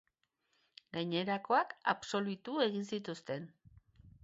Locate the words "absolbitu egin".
1.95-2.91